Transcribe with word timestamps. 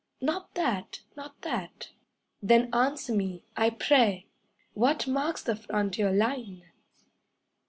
'Not 0.19 0.55
that! 0.55 1.01
Not 1.15 1.39
that!' 1.43 1.89
Then 2.41 2.73
answer 2.73 3.13
me, 3.13 3.43
I 3.55 3.69
pray! 3.69 4.25
What 4.73 5.07
marks 5.07 5.43
the 5.43 5.55
frontier 5.55 6.11
line? 6.11 6.63